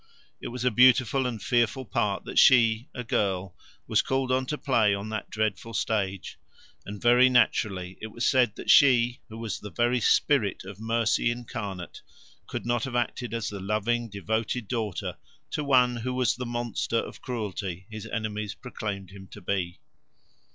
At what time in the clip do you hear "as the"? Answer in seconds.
13.31-13.59